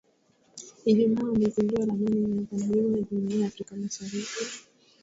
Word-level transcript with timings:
Ijumaa 0.85 1.27
wamezindua 1.29 1.85
ramani 1.85 2.15
iliyopanuliwa 2.23 2.97
ya 2.97 3.03
Jumuiya 3.03 3.39
ya 3.41 3.47
Afrika 3.47 3.75
Mashariki 3.75 4.45